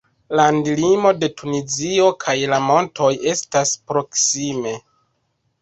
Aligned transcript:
Landlimo 0.37 1.11
de 1.23 1.27
Tunizio 1.41 2.07
kaj 2.25 2.35
la 2.55 2.61
montoj 2.71 3.11
estas 3.35 3.75
proksime. 3.93 4.75